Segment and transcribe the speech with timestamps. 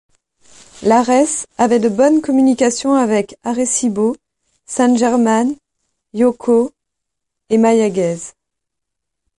[0.81, 4.15] Lares avait de bonnes communications avec Arecibo,
[4.65, 5.55] San Germán,
[6.15, 6.71] Yauco,
[7.51, 8.33] et Mayagüez.